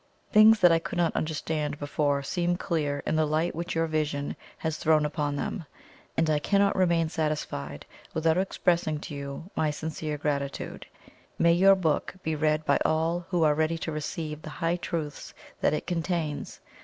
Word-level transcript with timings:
Things 0.31 0.59
which 0.63 0.71
I 0.71 0.79
could 0.79 0.97
not 0.97 1.15
understand 1.15 1.77
before 1.77 2.23
seem 2.23 2.57
clear 2.57 3.03
in 3.05 3.15
the 3.15 3.25
light 3.27 3.53
which 3.53 3.75
your 3.75 3.85
'Vision' 3.85 4.35
has 4.57 4.77
thrown 4.79 5.05
upon 5.05 5.35
them, 5.35 5.63
and 6.17 6.27
I 6.27 6.39
cannot 6.39 6.75
remain 6.75 7.07
satisfied 7.07 7.85
without 8.15 8.35
expressing 8.35 8.97
to 9.01 9.13
you 9.13 9.51
my 9.55 9.69
sincere 9.69 10.17
gratitude. 10.17 10.87
May 11.37 11.53
your 11.53 11.75
book 11.75 12.15
be 12.23 12.35
read 12.35 12.65
by 12.65 12.79
all 12.83 13.27
who 13.29 13.43
are 13.43 13.53
ready 13.53 13.77
to 13.77 13.91
receive 13.91 14.41
the 14.41 14.49
high 14.49 14.77
truths 14.77 15.35
that 15.59 15.75
it 15.75 15.85
contains! 15.85 16.61